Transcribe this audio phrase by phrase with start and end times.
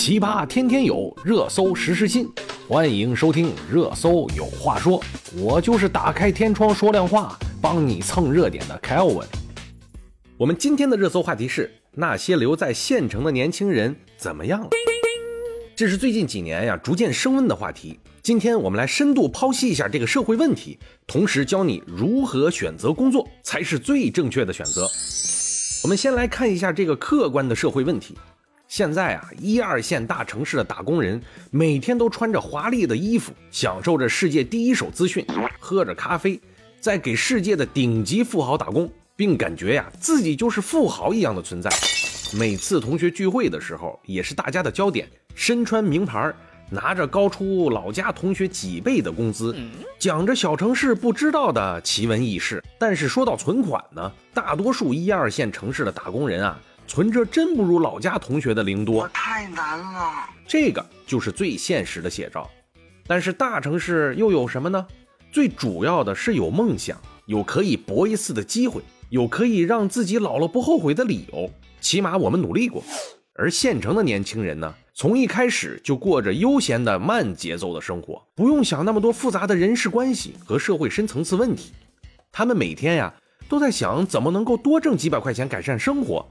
[0.00, 2.26] 奇葩天天有，热搜时时新。
[2.66, 4.98] 欢迎收听《热搜有话说》，
[5.38, 9.26] 我就是打开天窗说亮话，帮你蹭热点的 Kelvin。
[10.38, 14.70] 我们今天的热搜话题是：那些留在县城的年轻人怎么样了？
[15.76, 18.00] 这是最近几年呀逐渐升温的话题。
[18.22, 24.88] 今天我们来深度剖析一下这个社会问题，同时教你如何选择工作才是最正确的选择。
[25.82, 28.16] 我们先来看一下这个客观的社会问题。
[28.70, 35.26] 现在啊，一二线大城市的打工人每天都穿着华丽的衣服，享受着世界第一手资讯，
[35.58, 36.40] 喝着咖啡，
[36.78, 41.68] 在给世界的顶级富豪打工，并感觉呀自己就是富豪一样的存在。
[42.38, 46.32] 每次同学聚会的时候，也是大家的焦点，身穿名牌。
[46.72, 49.52] 拿着高出老家同学几倍的工资，
[49.98, 52.62] 讲着小城市不知道的奇闻异事。
[52.78, 59.08] 但是说到存款呢，大多数一二线城市的打工人啊，存着真不如老家同学的零多。
[59.14, 62.50] 太难了，这个就是最现实的写照。
[63.06, 64.84] 但是大城市又有什么呢？
[65.30, 71.48] 最主要的是有梦想，有可以搏一次的机会，有可以让自己老了不后悔的理由。
[71.80, 72.82] 起码我们努力过。
[73.34, 81.70] 而县城的年轻人呢，从一开始就过着悠闲的慢节奏的生活，不用想那么多复杂的人事关系和社会深层次问题。
[82.32, 83.14] 他们每天呀
[83.48, 86.28] 都在想怎么能够多挣几百块钱改善生活，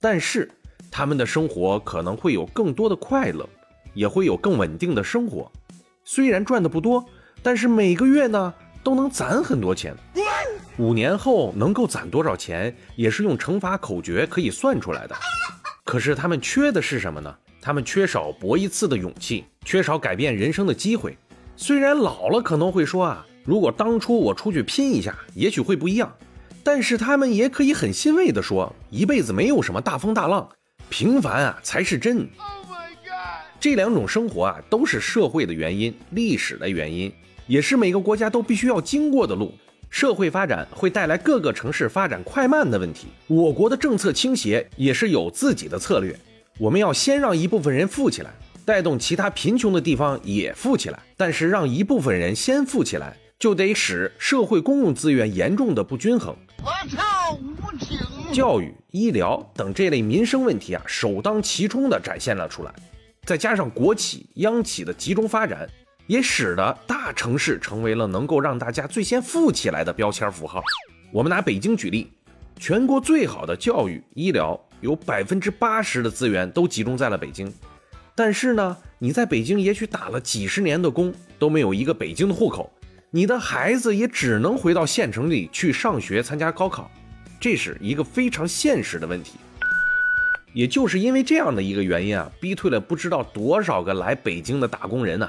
[0.00, 0.50] 但是
[0.90, 3.48] 他们的生活可能会有更多的快乐，
[3.92, 5.52] 也会有更稳定的生活。
[6.04, 7.04] 虽然赚的不多，
[7.42, 9.94] 但是每个月呢都能攒很多钱。
[10.78, 15.14] 五年后能够攒多少钱，也是用乘法口诀可以算出来的。
[15.84, 17.36] 可是他们缺的是什么呢？
[17.60, 21.18] 他们缺少搏一次的勇气，缺少改变人生的机会。
[21.56, 26.10] 虽然老了可能会说啊，如果当初我出去拼一下，也许会不一样。
[26.62, 30.48] 但是他们也可以很欣慰地说，一辈子没有什么大风大浪，
[30.88, 32.28] 平凡啊才是真。
[33.58, 37.12] 这两种生活啊，都是社会的原因、历史的原因，
[37.46, 39.54] 也是每个国家都必须要经过的路。
[39.90, 46.18] 社会发展会带来各个城市发展快慢的问题，我国的政策倾斜也是有自己的策略。
[46.58, 48.30] 我们要先让一部分人富起来，
[48.64, 51.00] 带动其他贫穷的地方也富起来。
[51.16, 56.36] 但是让一部分人先富起来，就得使社会公共资源严重的不均衡。
[56.62, 57.98] 我操，无情！
[58.32, 62.72] 教育、医疗等这类民生问题啊，首当其冲的展现了出来。
[63.24, 65.68] 再加上国企、央企的集中发展。
[66.06, 70.60] 也使得大城市成为了能够让大家最先富起来的标签符号。
[71.12, 72.10] 我们拿北京举例，
[72.58, 77.54] 全国最好的教育、医疗，有百分之八十的资源都集中在了北京。
[78.16, 82.68] 但是呢，你在北京也许打了几十年的工，都没有一个北京的户口，
[83.12, 86.88] 你的孩子也只能回到县城里去上学、参加高考，
[87.40, 89.32] 这是一个非常现实的问题。
[90.52, 95.28] 也就是因为这样的一个原因啊，逼退了不知道多少个来北京的打工人呢。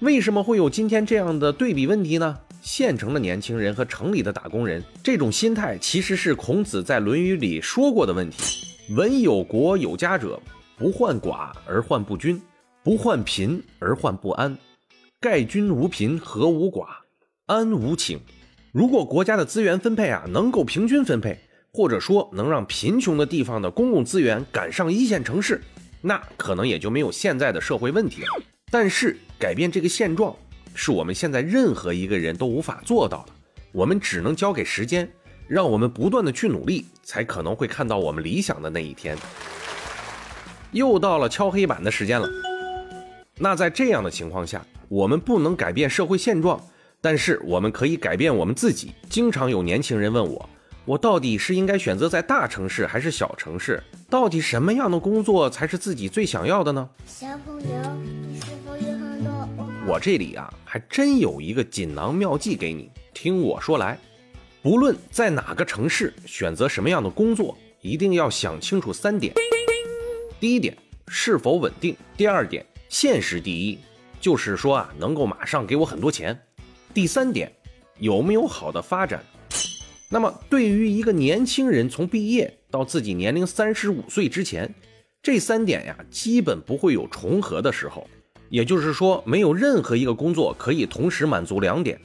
[0.00, 2.38] 为什么会有今天这样的对比问题呢？
[2.60, 8.66] 县城的年轻人和城里的打工人，这种心态其实是孔子在《论语》里说过的问题。
[8.94, 10.38] 文有国有家者，
[10.76, 12.38] 不患寡而患不均，
[12.82, 14.54] 不患贫而患不安。
[15.18, 16.86] 盖君无贫，何无寡？
[17.52, 18.18] 安无请。
[18.72, 21.38] 如果国家的资源分配啊能够平均分配，
[21.70, 25.60] 或者说能让贫穷的地方的公共资源赶上一线城市，
[26.00, 28.28] 那可能也就没有现在的社会问题了。
[28.70, 30.34] 但是改变这个现状，
[30.74, 33.32] 是我们现在任何一个人都无法做到的。
[33.72, 35.12] 我们只能交给时间，
[35.46, 39.14] 让我们不断的去努力，才可能会看到我们理想的那一天。
[40.70, 42.26] 又到了敲黑板的时间了。
[43.36, 46.58] 那在这样的情况下，我们不能改变社会现状，
[47.02, 48.92] 但是我们可以改变我们自己。
[49.10, 50.48] 经常有年轻人问我，
[50.84, 53.82] 我到底是应该选择在大城市还是小城市？
[54.08, 56.88] 到底什么样的工作才是自己最想要的呢？
[57.04, 57.68] 小朋友。
[58.28, 59.48] 你是否有很多
[59.84, 63.98] 我这里啊，还真有一个锦囊妙计给你，听我说来。
[64.62, 69.34] 不论在哪个城市选择什么样的工作，一定要想清楚三点：
[70.38, 70.76] 第一点，
[71.08, 73.80] 是否稳定；第二点，现实第一，
[74.20, 76.32] 就是说啊，能够马上给我很多钱；
[76.94, 77.50] 第三点，
[77.98, 79.24] 有没有好的发展。
[80.10, 84.74] 那么，对于一个年轻人从毕业到自己年龄三十五岁之前，
[85.22, 88.06] 这三点呀，基本不会有重合的时候。
[88.50, 91.98] 也就是说，没有任何一个工作可以同时满足两点。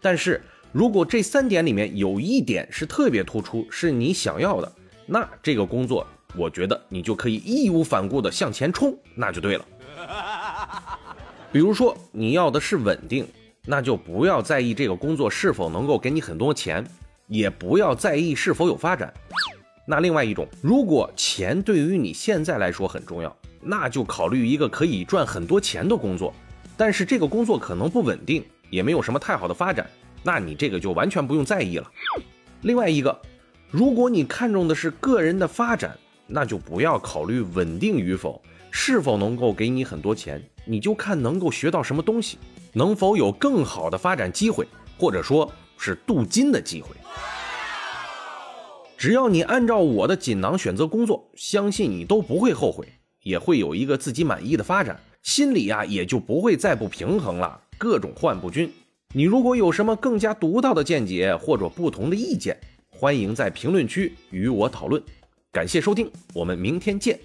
[0.00, 0.40] 但是，
[0.70, 4.72] 如果这三点里面有一点是特别突出，是你想要的，
[5.06, 6.06] 那这个工作，
[6.36, 9.66] 我觉得你就可以义无反顾地向前冲，那就对了。
[11.50, 13.26] 比如说，你要的是稳定，
[13.70, 16.84] 那就不要在意这个工作是否能够给你很多钱，
[17.28, 19.14] 也不要在意是否有发展。
[19.86, 23.34] 那另外一种，如果钱对于你现在来说很重要。
[23.62, 26.34] 那就考虑一个可以赚很多钱的工作，
[26.76, 29.88] 但是这个工作可能不稳定，也没有什么太好的发展，
[30.24, 31.88] 那你这个就完全不用在意了。
[32.62, 33.20] 另外一个，
[33.70, 35.96] 如果你看重的是个人的发展，
[36.26, 42.38] 那就不要考虑稳定与否，是否能够给你很多钱，你就看能够学到什么东西，
[42.72, 44.66] 能否有更好的发展机会，
[44.98, 46.88] 或者说是镀金的机会。
[48.96, 52.86] 只要你按照我的锦囊选择工作，相信你都不会后悔，
[53.22, 58.70] 也会有一个自己满意的发展，心里呀也就不会再不平衡了，各种患不均。
[59.14, 62.56] 你如果有什么更加独到的见解或者不同的意见，
[62.90, 65.02] 欢迎在评论区与我讨论。
[65.50, 67.18] 感谢收听，我们明天见。